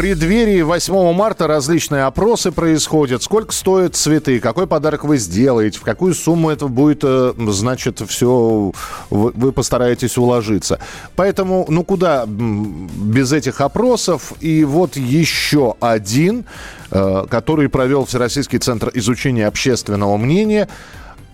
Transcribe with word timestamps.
Преддверии 0.00 0.62
8 0.62 1.12
марта 1.12 1.46
различные 1.46 2.04
опросы 2.04 2.52
происходят. 2.52 3.22
Сколько 3.22 3.52
стоят 3.52 3.96
цветы, 3.96 4.40
какой 4.40 4.66
подарок 4.66 5.04
вы 5.04 5.18
сделаете, 5.18 5.78
в 5.78 5.82
какую 5.82 6.14
сумму 6.14 6.48
это 6.48 6.68
будет, 6.68 7.00
э, 7.02 7.34
значит, 7.36 8.00
все 8.08 8.72
вы, 9.10 9.52
постараетесь 9.52 10.16
уложиться. 10.16 10.78
Поэтому, 11.16 11.66
ну 11.68 11.84
куда 11.84 12.24
без 12.26 13.30
этих 13.34 13.60
опросов? 13.60 14.32
И 14.40 14.64
вот 14.64 14.96
еще 14.96 15.74
один, 15.80 16.46
э, 16.90 17.26
который 17.28 17.68
провел 17.68 18.06
Всероссийский 18.06 18.58
центр 18.58 18.90
изучения 18.94 19.46
общественного 19.46 20.16
мнения 20.16 20.66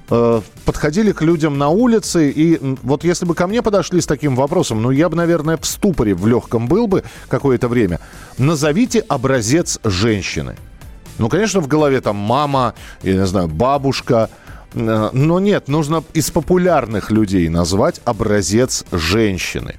подходили 0.09 1.13
к 1.13 1.23
людям 1.23 1.59
на 1.59 1.69
улице, 1.69 2.31
и 2.31 2.59
вот 2.83 3.05
если 3.05 3.25
бы 3.27 3.35
ко 3.35 3.47
мне 3.47 3.63
подошли 3.63 4.01
с 4.01 4.07
таким 4.07 4.37
вопросом, 4.37 4.83
ну, 4.83 4.91
я 4.91 5.09
бы, 5.09 5.17
наверное, 5.17 5.57
в 5.57 5.67
ступоре 5.67 6.15
в 6.15 6.27
легком 6.27 6.69
был 6.69 6.87
бы 6.87 7.03
какое-то 7.29 7.69
время. 7.69 8.01
Назовите 8.39 9.01
образец 9.01 9.79
женщины. 9.83 10.57
Ну, 11.19 11.29
конечно, 11.29 11.61
в 11.61 11.67
голове 11.67 12.01
там 12.01 12.17
мама, 12.17 12.75
я 13.03 13.15
не 13.15 13.27
знаю, 13.27 13.49
бабушка, 13.49 14.31
э, 14.75 15.11
но 15.13 15.41
нет, 15.41 15.69
нужно 15.69 16.05
из 16.13 16.31
популярных 16.31 17.11
людей 17.11 17.49
назвать 17.49 18.01
образец 18.05 18.85
женщины. 18.93 19.77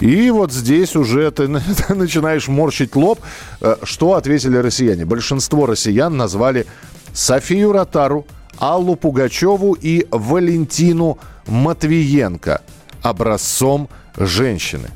И 0.00 0.30
вот 0.30 0.52
здесь 0.52 0.96
уже 0.96 1.30
ты, 1.30 1.46
ты 1.46 1.94
начинаешь 1.94 2.48
морщить 2.48 2.96
лоб. 2.96 3.20
Э, 3.60 3.76
Что 3.82 4.14
ответили 4.14 4.56
россияне? 4.56 5.04
Большинство 5.04 5.66
россиян 5.66 6.16
назвали 6.16 6.66
Софию 7.12 7.72
Ротару, 7.72 8.26
Аллу 8.60 8.94
Пугачеву 8.94 9.72
и 9.72 10.06
Валентину 10.10 11.18
Матвиенко 11.46 12.62
образцом 13.02 13.88
женщины. 14.16 14.90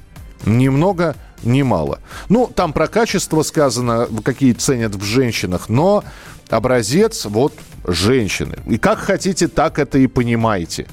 Ни 0.44 0.68
много, 0.68 1.16
ни 1.42 1.62
мало. 1.62 2.00
Ну, 2.28 2.50
там 2.54 2.72
про 2.72 2.86
качество 2.86 3.42
сказано, 3.42 4.06
какие 4.22 4.52
ценят 4.52 4.94
в 4.94 5.02
женщинах, 5.02 5.68
но 5.68 6.04
образец 6.50 7.24
вот 7.24 7.54
женщины. 7.86 8.56
И 8.66 8.78
как 8.78 8.98
хотите, 8.98 9.48
так 9.48 9.78
это 9.78 9.98
и 9.98 10.06
понимаете. 10.06 10.86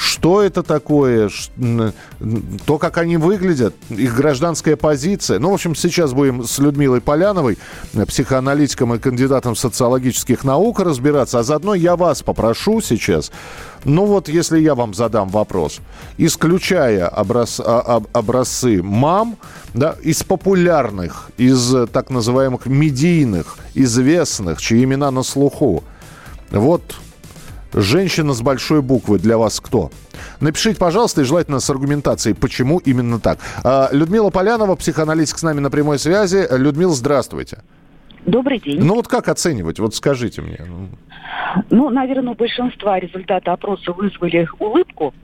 Что 0.00 0.42
это 0.42 0.62
такое? 0.62 1.28
То, 2.66 2.78
как 2.78 2.98
они 2.98 3.16
выглядят, 3.16 3.74
их 3.88 4.14
гражданская 4.14 4.76
позиция. 4.76 5.40
Ну, 5.40 5.50
в 5.50 5.54
общем, 5.54 5.74
сейчас 5.74 6.12
будем 6.12 6.44
с 6.44 6.60
Людмилой 6.60 7.00
Поляновой, 7.00 7.58
э, 7.94 8.06
психоаналитиком 8.06 8.94
и 8.94 9.00
кандидатом 9.00 9.56
социологических 9.56 10.44
наук, 10.44 10.78
разбираться. 10.78 11.40
А 11.40 11.42
заодно 11.42 11.74
я 11.74 11.96
вас 11.96 12.22
попрошу 12.22 12.80
сейчас, 12.80 13.32
ну 13.84 14.06
вот, 14.06 14.28
если 14.28 14.60
я 14.60 14.76
вам 14.76 14.94
задам 14.94 15.30
вопрос, 15.30 15.80
исключая 16.16 17.08
образ- 17.08 17.58
а- 17.58 17.96
об- 17.96 18.06
образцы 18.12 18.80
мам, 18.80 19.36
да, 19.74 19.96
из 20.00 20.22
популярных, 20.22 21.32
из 21.38 21.74
э, 21.74 21.88
так 21.88 22.10
называемых 22.10 22.66
медийных, 22.66 23.58
известных, 23.74 24.60
чьи 24.60 24.84
имена 24.84 25.10
на 25.10 25.24
слуху, 25.24 25.82
вот 26.52 26.82
Женщина 27.72 28.32
с 28.32 28.40
большой 28.40 28.82
буквы 28.82 29.18
для 29.18 29.36
вас 29.36 29.60
кто? 29.60 29.90
Напишите, 30.40 30.78
пожалуйста, 30.78 31.20
и 31.20 31.24
желательно 31.24 31.60
с 31.60 31.68
аргументацией, 31.68 32.34
почему 32.34 32.78
именно 32.78 33.20
так. 33.20 33.38
А, 33.62 33.88
Людмила 33.92 34.30
Полянова, 34.30 34.74
психоаналитик 34.76 35.38
с 35.38 35.42
нами 35.42 35.60
на 35.60 35.70
прямой 35.70 35.98
связи. 35.98 36.46
Людмила, 36.50 36.92
здравствуйте. 36.92 37.58
Добрый 38.26 38.58
день. 38.58 38.82
Ну 38.82 38.94
вот 38.94 39.08
как 39.08 39.28
оценивать? 39.28 39.78
Вот 39.78 39.94
скажите 39.94 40.42
мне. 40.42 40.58
Ну, 41.70 41.90
наверное, 41.90 42.32
у 42.32 42.36
большинства 42.36 42.98
результаты 42.98 43.50
опроса 43.50 43.92
вызвали 43.92 44.48
улыбку, 44.58 45.14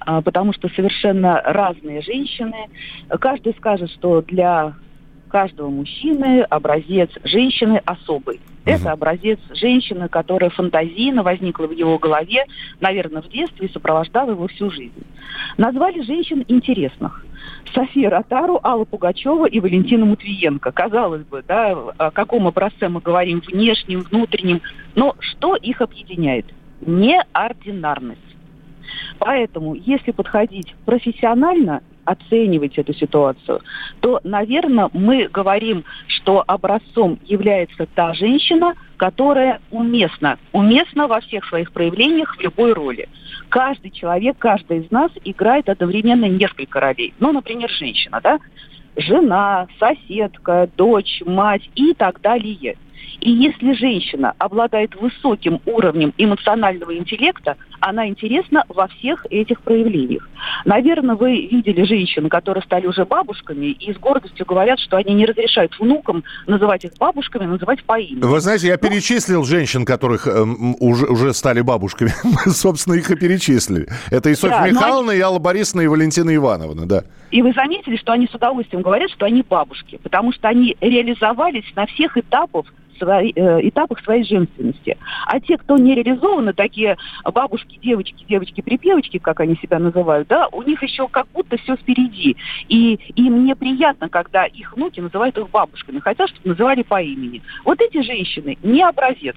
а, 0.00 0.20
потому 0.20 0.52
что 0.52 0.68
совершенно 0.68 1.40
разные 1.42 2.02
женщины. 2.02 2.68
Каждый 3.20 3.54
скажет, 3.54 3.90
что 3.90 4.22
для 4.22 4.74
каждого 5.30 5.70
мужчины 5.70 6.42
образец 6.42 7.10
женщины 7.24 7.80
особый. 7.86 8.40
Это 8.66 8.92
образец 8.92 9.38
женщины, 9.54 10.08
которая 10.08 10.50
фантазийно 10.50 11.22
возникла 11.22 11.66
в 11.66 11.72
его 11.72 11.98
голове, 11.98 12.44
наверное, 12.80 13.22
в 13.22 13.28
детстве 13.28 13.68
и 13.68 13.72
сопровождала 13.72 14.32
его 14.32 14.46
всю 14.48 14.70
жизнь. 14.70 15.02
Назвали 15.56 16.02
женщин 16.02 16.44
интересных. 16.46 17.24
София 17.74 18.10
Ротару, 18.10 18.60
Алла 18.62 18.84
Пугачева 18.84 19.46
и 19.46 19.60
Валентина 19.60 20.04
Матвиенко. 20.04 20.72
Казалось 20.72 21.24
бы, 21.24 21.42
да, 21.46 21.70
о 21.96 22.10
каком 22.10 22.46
образце 22.46 22.88
мы 22.88 23.00
говорим, 23.00 23.40
внешнем, 23.46 24.00
внутреннем. 24.00 24.60
Но 24.94 25.14
что 25.20 25.56
их 25.56 25.80
объединяет? 25.80 26.46
Неординарность. 26.80 28.20
Поэтому, 29.18 29.74
если 29.74 30.10
подходить 30.10 30.74
профессионально, 30.84 31.82
оценивать 32.10 32.78
эту 32.78 32.92
ситуацию, 32.94 33.60
то, 34.00 34.20
наверное, 34.24 34.90
мы 34.92 35.28
говорим, 35.28 35.84
что 36.06 36.42
образцом 36.46 37.18
является 37.24 37.86
та 37.86 38.14
женщина, 38.14 38.74
которая 38.96 39.60
уместна. 39.70 40.38
Уместна 40.52 41.06
во 41.06 41.20
всех 41.20 41.44
своих 41.46 41.72
проявлениях 41.72 42.36
в 42.36 42.40
любой 42.40 42.72
роли. 42.72 43.08
Каждый 43.48 43.90
человек, 43.90 44.36
каждый 44.38 44.78
из 44.80 44.90
нас 44.90 45.10
играет 45.24 45.68
одновременно 45.68 46.26
несколько 46.26 46.80
ролей. 46.80 47.14
Ну, 47.20 47.32
например, 47.32 47.70
женщина, 47.70 48.20
да? 48.22 48.38
Жена, 48.96 49.68
соседка, 49.78 50.68
дочь, 50.76 51.22
мать 51.24 51.68
и 51.76 51.94
так 51.94 52.20
далее. 52.20 52.76
И 53.20 53.30
если 53.30 53.72
женщина 53.72 54.34
обладает 54.38 54.94
высоким 54.96 55.60
уровнем 55.66 56.12
эмоционального 56.16 56.96
интеллекта, 56.96 57.56
она 57.80 58.08
интересна 58.08 58.64
во 58.68 58.88
всех 58.88 59.26
этих 59.30 59.60
проявлениях. 59.62 60.28
Наверное, 60.64 61.16
вы 61.16 61.46
видели 61.46 61.84
женщин, 61.84 62.28
которые 62.28 62.62
стали 62.62 62.86
уже 62.86 63.04
бабушками 63.04 63.66
и 63.66 63.92
с 63.92 63.96
гордостью 63.98 64.46
говорят, 64.46 64.78
что 64.78 64.96
они 64.96 65.14
не 65.14 65.26
разрешают 65.26 65.78
внукам 65.78 66.24
называть 66.46 66.84
их 66.84 66.92
бабушками, 66.98 67.46
называть 67.46 67.82
по 67.84 67.98
имени. 67.98 68.22
Вы 68.22 68.40
знаете, 68.40 68.68
я 68.68 68.76
перечислил 68.76 69.44
женщин, 69.44 69.84
которых 69.84 70.26
эм, 70.26 70.76
уже, 70.80 71.06
уже 71.06 71.34
стали 71.34 71.60
бабушками. 71.60 72.12
Мы, 72.24 72.52
собственно, 72.52 72.94
их 72.94 73.10
и 73.10 73.16
перечислили. 73.16 73.88
Это 74.10 74.30
и 74.30 74.34
Софья 74.34 74.60
Да, 74.60 74.68
Михайловна, 74.68 75.10
и 75.12 75.20
Алла 75.20 75.38
Борисовна, 75.38 75.82
и 75.82 75.86
Валентина 75.86 76.34
Ивановна, 76.34 76.86
да. 76.86 77.04
И 77.30 77.42
вы 77.42 77.52
заметили, 77.52 77.96
что 77.96 78.12
они 78.12 78.26
с 78.26 78.34
удовольствием 78.34 78.82
говорят, 78.82 79.10
что 79.10 79.26
они 79.26 79.42
бабушки, 79.48 80.00
потому 80.02 80.32
что 80.32 80.48
они 80.48 80.76
реализовались 80.80 81.64
на 81.76 81.86
всех 81.86 82.16
этапах 82.16 82.66
своей, 83.00 83.32
э, 83.34 83.68
этапах 83.68 84.00
своей 84.00 84.24
женственности. 84.24 84.96
А 85.26 85.40
те, 85.40 85.56
кто 85.56 85.76
не 85.76 85.94
реализованы, 85.94 86.52
такие 86.52 86.96
бабушки, 87.24 87.78
девочки, 87.82 88.24
девочки-припевочки, 88.28 89.18
как 89.18 89.40
они 89.40 89.56
себя 89.56 89.78
называют, 89.78 90.28
да, 90.28 90.48
у 90.52 90.62
них 90.62 90.82
еще 90.82 91.08
как 91.08 91.26
будто 91.32 91.56
все 91.56 91.76
впереди. 91.76 92.36
И 92.68 92.98
им 93.16 93.44
неприятно, 93.44 94.08
когда 94.08 94.44
их 94.44 94.74
внуки 94.74 95.00
называют 95.00 95.36
их 95.38 95.48
бабушками, 95.50 96.00
хотят, 96.00 96.28
чтобы 96.30 96.50
называли 96.50 96.82
по 96.82 97.00
имени. 97.00 97.42
Вот 97.64 97.80
эти 97.80 98.02
женщины 98.02 98.58
не 98.62 98.82
образец. 98.82 99.36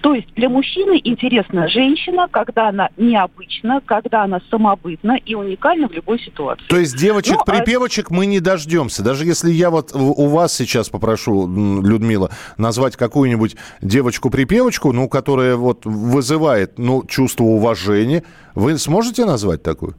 То 0.00 0.14
есть 0.14 0.28
для 0.34 0.48
мужчины 0.48 1.00
интересна 1.02 1.68
женщина, 1.68 2.26
когда 2.30 2.68
она 2.68 2.90
необычна, 2.96 3.80
когда 3.84 4.24
она 4.24 4.40
самобытна 4.50 5.16
и 5.24 5.34
уникальна 5.34 5.88
в 5.88 5.92
любой 5.92 6.18
ситуации. 6.20 6.64
То 6.68 6.76
есть 6.76 6.94
Ну, 6.94 6.98
а- 6.98 7.02
девочек-припевочек 7.02 8.10
мы 8.10 8.26
не 8.26 8.40
дождемся. 8.40 9.02
Даже 9.02 9.24
если 9.24 9.50
я 9.50 9.70
вот 9.70 9.90
у 9.94 10.26
вас 10.26 10.54
сейчас 10.54 10.88
попрошу, 10.88 11.46
Людмила, 11.82 12.30
назвать 12.58 12.96
какую-нибудь 12.96 13.56
девочку-припевочку, 13.80 14.92
ну, 14.92 15.08
которая 15.08 15.56
вот 15.56 15.84
вызывает, 15.84 16.78
ну, 16.78 17.04
чувство 17.06 17.44
уважения, 17.44 18.24
вы 18.54 18.76
сможете 18.78 19.24
назвать 19.24 19.62
такую? 19.62 19.94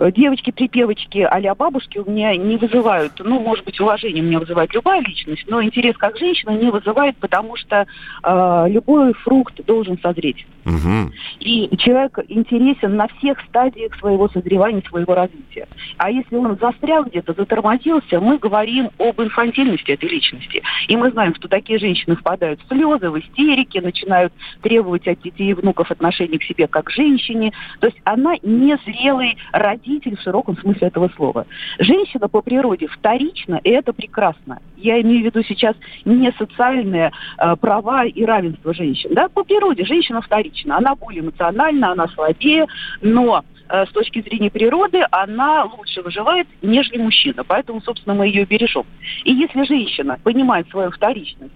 Девочки-припевочки 0.00 1.18
а 1.18 1.54
бабушки 1.54 1.98
у 1.98 2.10
меня 2.10 2.34
не 2.34 2.56
вызывают, 2.56 3.12
ну, 3.18 3.38
может 3.38 3.66
быть, 3.66 3.78
уважение 3.80 4.22
у 4.22 4.26
меня 4.26 4.38
вызывает 4.38 4.72
любая 4.72 5.02
личность, 5.02 5.44
но 5.46 5.62
интерес 5.62 5.96
как 5.98 6.16
женщина 6.16 6.50
не 6.50 6.70
вызывает, 6.70 7.16
потому 7.18 7.56
что 7.56 7.86
э, 8.22 8.64
любой 8.68 9.12
фрукт 9.12 9.62
должен 9.66 9.98
созреть. 9.98 10.46
Мгм. 10.64 11.12
И 11.40 11.68
человек 11.78 12.18
интересен 12.28 12.96
на 12.96 13.08
всех 13.08 13.40
стадиях 13.42 13.94
своего 13.96 14.28
созревания, 14.28 14.82
своего 14.88 15.14
развития. 15.14 15.68
А 15.98 16.10
если 16.10 16.36
он 16.36 16.56
застрял 16.58 17.04
где-то, 17.04 17.34
затормозился, 17.34 18.20
мы 18.20 18.38
говорим 18.38 18.90
об 18.98 19.20
инфантильности 19.20 19.90
этой 19.92 20.08
личности. 20.08 20.62
И 20.88 20.96
мы 20.96 21.10
знаем, 21.10 21.34
что 21.34 21.48
такие 21.48 21.78
женщины 21.78 22.16
впадают 22.16 22.60
в 22.62 22.68
слезы, 22.68 23.10
в 23.10 23.18
истерики, 23.18 23.78
начинают 23.78 24.32
требовать 24.62 25.06
от 25.08 25.20
детей 25.20 25.50
и 25.50 25.54
внуков 25.54 25.90
отношения 25.90 26.38
к 26.38 26.44
себе 26.44 26.66
как 26.68 26.86
к 26.86 26.90
женщине. 26.90 27.52
То 27.80 27.88
есть 27.88 27.98
она 28.04 28.34
незрелый 28.42 29.36
родитель 29.52 29.89
победитель 29.90 30.16
в 30.16 30.22
широком 30.22 30.56
смысле 30.58 30.88
этого 30.88 31.10
слова. 31.16 31.46
Женщина 31.78 32.28
по 32.28 32.42
природе 32.42 32.86
вторична, 32.86 33.60
и 33.64 33.70
это 33.70 33.92
прекрасно. 33.92 34.60
Я 34.76 35.00
имею 35.00 35.22
в 35.22 35.24
виду 35.24 35.42
сейчас 35.42 35.74
не 36.04 36.32
социальные 36.32 37.10
э, 37.38 37.56
права 37.56 38.04
и 38.04 38.24
равенство 38.24 38.72
женщин. 38.72 39.10
Да? 39.14 39.28
По 39.28 39.42
природе 39.44 39.84
женщина 39.84 40.20
вторична. 40.20 40.78
Она 40.78 40.94
более 40.94 41.22
эмоциональна, 41.22 41.92
она 41.92 42.08
слабее, 42.08 42.66
но 43.02 43.44
э, 43.68 43.84
с 43.86 43.90
точки 43.90 44.22
зрения 44.22 44.50
природы 44.50 45.04
она 45.10 45.64
лучше 45.64 46.02
выживает, 46.02 46.46
нежели 46.62 46.98
мужчина. 46.98 47.44
Поэтому, 47.44 47.80
собственно, 47.82 48.14
мы 48.14 48.26
ее 48.26 48.44
бережем. 48.44 48.84
И 49.24 49.32
если 49.32 49.64
женщина 49.64 50.18
понимает 50.22 50.68
свою 50.70 50.90
вторичность, 50.90 51.52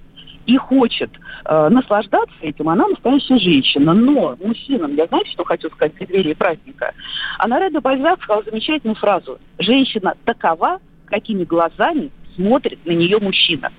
и 0.47 0.57
хочет 0.57 1.11
э, 1.45 1.69
наслаждаться 1.69 2.35
этим, 2.41 2.69
она 2.69 2.87
настоящая 2.87 3.39
женщина. 3.39 3.93
Но 3.95 4.37
мужчинам, 4.43 4.95
я 4.95 5.07
знаете, 5.07 5.31
что 5.31 5.45
хочу 5.45 5.69
сказать 5.71 5.95
в 5.95 5.99
преддверии 5.99 6.35
праздника? 6.35 6.93
Анна 7.39 7.61
Реда 7.61 7.81
Бальзак 7.81 8.23
сказала 8.23 8.45
замечательную 8.45 8.97
фразу. 8.97 9.39
Женщина 9.59 10.15
такова, 10.25 10.81
какими 11.07 11.45
глазами 11.45 12.11
смотрит 12.35 12.85
на 12.85 12.93
нее 12.93 13.19
мужчина. 13.19 13.71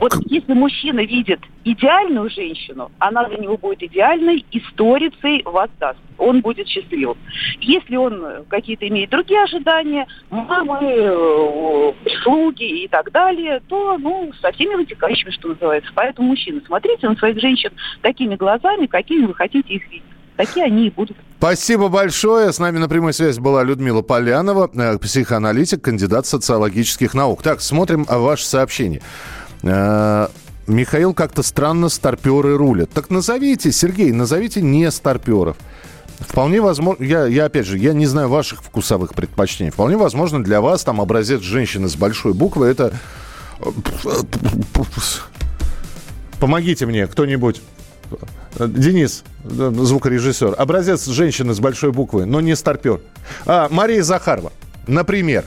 Вот 0.00 0.14
если 0.26 0.52
мужчина 0.54 1.00
видит 1.00 1.40
идеальную 1.64 2.30
женщину, 2.30 2.90
она 2.98 3.24
для 3.28 3.38
него 3.38 3.56
будет 3.56 3.82
идеальной 3.82 4.44
и 4.50 4.60
сторицей 4.72 5.42
воздаст. 5.44 5.98
Он 6.18 6.40
будет 6.40 6.68
счастливым. 6.68 7.18
Если 7.60 7.96
он 7.96 8.44
какие-то 8.48 8.86
имеет 8.88 9.10
другие 9.10 9.42
ожидания, 9.42 10.06
мамы, 10.30 10.78
э, 10.82 11.92
слуги 12.22 12.84
и 12.84 12.88
так 12.88 13.10
далее, 13.12 13.60
то, 13.68 13.98
ну, 13.98 14.30
со 14.40 14.52
всеми 14.52 14.74
вытекающими, 14.76 15.30
что 15.30 15.48
называется. 15.48 15.90
Поэтому, 15.94 16.28
мужчины, 16.28 16.62
смотрите 16.66 17.08
на 17.08 17.16
своих 17.16 17.40
женщин 17.40 17.70
такими 18.02 18.36
глазами, 18.36 18.86
какими 18.86 19.26
вы 19.26 19.34
хотите 19.34 19.74
их 19.74 19.90
видеть. 19.90 20.04
Такие 20.36 20.64
они 20.64 20.86
и 20.86 20.90
будут. 20.90 21.16
Спасибо 21.36 21.88
большое. 21.88 22.52
С 22.52 22.58
нами 22.58 22.78
на 22.78 22.88
прямой 22.88 23.12
связи 23.12 23.38
была 23.38 23.62
Людмила 23.62 24.00
Полянова, 24.00 24.70
э, 24.72 24.98
психоаналитик, 24.98 25.82
кандидат 25.82 26.26
социологических 26.26 27.12
наук. 27.12 27.42
Так, 27.42 27.60
смотрим 27.60 28.04
ваше 28.08 28.46
сообщение. 28.46 29.02
Э, 29.62 30.28
Михаил 30.66 31.14
как-то 31.14 31.42
странно 31.42 31.88
старперы 31.88 32.56
рулят. 32.56 32.90
Так 32.90 33.10
назовите, 33.10 33.72
Сергей, 33.72 34.12
назовите 34.12 34.62
не 34.62 34.90
старперов. 34.90 35.56
Вполне 36.20 36.60
возможно, 36.60 37.02
я, 37.02 37.26
я 37.26 37.46
опять 37.46 37.66
же, 37.66 37.78
я 37.78 37.92
не 37.92 38.06
знаю 38.06 38.28
ваших 38.28 38.62
вкусовых 38.62 39.14
предпочтений. 39.14 39.70
Вполне 39.70 39.96
возможно, 39.96 40.44
для 40.44 40.60
вас 40.60 40.84
там 40.84 41.00
образец 41.00 41.40
женщины 41.40 41.88
с 41.88 41.96
большой 41.96 42.34
буквы 42.34 42.66
это... 42.66 42.92
Помогите 46.38 46.86
мне, 46.86 47.06
кто-нибудь. 47.06 47.62
Денис, 48.58 49.24
звукорежиссер. 49.44 50.54
Образец 50.58 51.06
женщины 51.06 51.54
с 51.54 51.60
большой 51.60 51.92
буквы, 51.92 52.26
но 52.26 52.40
не 52.40 52.54
старпер. 52.56 53.00
А, 53.46 53.68
Мария 53.70 54.02
Захарова, 54.02 54.52
например. 54.86 55.44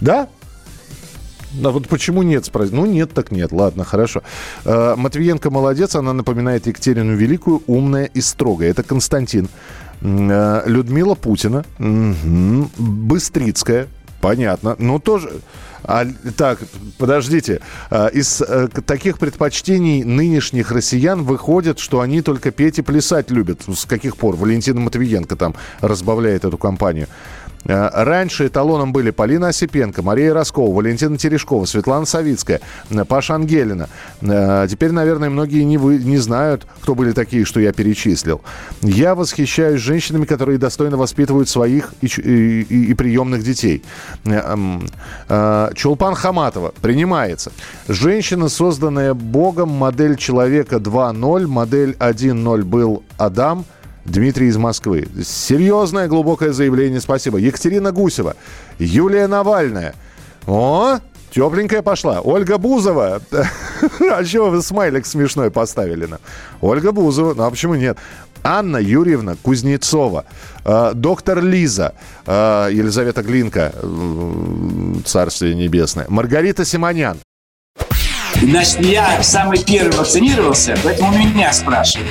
Да? 0.00 0.28
А 1.64 1.70
вот 1.70 1.88
почему 1.88 2.22
нет? 2.22 2.50
Ну, 2.54 2.86
нет, 2.86 3.12
так 3.12 3.30
нет. 3.30 3.52
Ладно, 3.52 3.84
хорошо. 3.84 4.22
Э, 4.64 4.94
Матвиенко 4.96 5.50
молодец. 5.50 5.94
Она 5.94 6.12
напоминает 6.12 6.66
Екатерину 6.66 7.16
Великую, 7.16 7.62
умная 7.66 8.04
и 8.04 8.20
строгая. 8.20 8.70
Это 8.70 8.82
Константин. 8.82 9.48
Э, 10.00 10.62
Людмила 10.66 11.14
Путина. 11.14 11.64
Угу. 11.78 12.70
Быстрицкая. 12.78 13.88
Понятно. 14.20 14.76
Ну, 14.78 14.98
тоже... 14.98 15.30
А, 15.88 16.04
так, 16.36 16.58
подождите. 16.98 17.60
А, 17.90 18.08
из 18.08 18.42
а, 18.42 18.66
таких 18.68 19.18
предпочтений 19.18 20.02
нынешних 20.02 20.72
россиян 20.72 21.22
выходит, 21.22 21.78
что 21.78 22.00
они 22.00 22.22
только 22.22 22.50
петь 22.50 22.80
и 22.80 22.82
плясать 22.82 23.30
любят. 23.30 23.62
С 23.72 23.84
каких 23.84 24.16
пор? 24.16 24.34
Валентина 24.34 24.80
Матвиенко 24.80 25.36
там 25.36 25.54
разбавляет 25.80 26.44
эту 26.44 26.58
компанию. 26.58 27.06
Э, 27.68 27.90
раньше 27.92 28.46
эталоном 28.46 28.92
были 28.92 29.10
Полина 29.10 29.48
Осипенко, 29.48 30.02
Мария 30.02 30.32
Роскова, 30.32 30.74
Валентина 30.74 31.18
Терешкова, 31.18 31.64
Светлана 31.64 32.06
Савицкая, 32.06 32.60
э, 32.90 33.04
Паша 33.04 33.34
Ангелина. 33.34 33.88
Э, 34.20 34.66
теперь, 34.70 34.92
наверное, 34.92 35.30
многие 35.30 35.62
не, 35.64 35.78
вы, 35.78 35.98
не 35.98 36.18
знают, 36.18 36.66
кто 36.80 36.94
были 36.94 37.12
такие, 37.12 37.44
что 37.44 37.60
я 37.60 37.72
перечислил. 37.72 38.40
Я 38.82 39.14
восхищаюсь 39.14 39.80
женщинами, 39.80 40.24
которые 40.24 40.58
достойно 40.58 40.96
воспитывают 40.96 41.48
своих 41.48 41.92
и, 42.00 42.06
и, 42.06 42.62
и, 42.62 42.84
и 42.90 42.94
приемных 42.94 43.42
детей. 43.42 43.82
Чулпан 45.26 46.14
Хаматова 46.14 46.72
принимается. 46.80 47.52
Женщина, 47.88 48.48
созданная 48.48 49.14
Богом, 49.14 49.70
модель 49.70 50.16
человека 50.16 50.76
2.0, 50.76 51.46
модель 51.46 51.96
1.0 51.98 52.62
был 52.62 53.02
Адам– 53.18 53.64
Дмитрий 54.06 54.48
из 54.48 54.56
Москвы. 54.56 55.08
Серьезное, 55.24 56.08
глубокое 56.08 56.52
заявление, 56.52 57.00
спасибо. 57.00 57.38
Екатерина 57.38 57.92
Гусева. 57.92 58.36
Юлия 58.78 59.26
Навальная. 59.26 59.94
О, 60.46 60.98
тепленькая 61.30 61.82
пошла. 61.82 62.20
Ольга 62.20 62.58
Бузова. 62.58 63.20
А 64.10 64.24
чего 64.24 64.60
смайлик 64.62 65.04
смешной 65.04 65.50
поставили? 65.50 66.06
на? 66.06 66.18
Ольга 66.62 66.92
Бузова. 66.92 67.34
Ну 67.34 67.42
а 67.42 67.50
почему 67.50 67.74
нет? 67.74 67.98
Анна 68.42 68.76
Юрьевна 68.76 69.34
Кузнецова, 69.42 70.24
э, 70.64 70.92
доктор 70.94 71.42
Лиза, 71.42 71.94
э, 72.26 72.68
Елизавета 72.72 73.22
Глинка, 73.22 73.72
Царствие 75.04 75.54
Небесное, 75.54 76.06
Маргарита 76.08 76.64
Симонян. 76.64 77.18
Значит, 78.40 78.80
я 78.80 79.22
самый 79.22 79.58
первый 79.58 79.96
вакцинировался, 79.96 80.76
поэтому 80.84 81.18
меня 81.18 81.52
спрашивают. 81.52 82.10